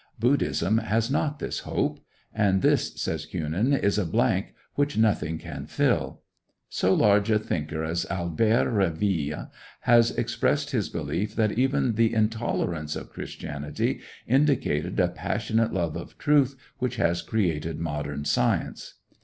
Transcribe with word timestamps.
Buddhism 0.19 0.79
has 0.79 1.11
not 1.11 1.37
this 1.37 1.59
hope; 1.59 1.99
and 2.33 2.63
this, 2.63 2.99
says 2.99 3.27
Kuenen, 3.27 3.71
"is 3.71 3.99
a 3.99 4.03
blank 4.07 4.55
which 4.73 4.97
nothing 4.97 5.37
can 5.37 5.67
fill." 5.67 6.23
So 6.69 6.91
large 6.91 7.29
a 7.29 7.37
thinker 7.37 7.83
as 7.83 8.07
Albert 8.09 8.73
Réville 8.73 9.51
has 9.81 10.09
expressed 10.09 10.71
his 10.71 10.89
belief 10.89 11.35
that 11.35 11.51
even 11.51 11.93
the 11.93 12.15
intolerance 12.15 12.95
of 12.95 13.11
Christianity 13.13 14.01
indicated 14.25 14.99
a 14.99 15.07
passionate 15.07 15.71
love 15.71 15.95
of 15.95 16.17
truth 16.17 16.55
which 16.79 16.95
has 16.95 17.21
created 17.21 17.79
modern 17.79 18.25
science. 18.25 18.95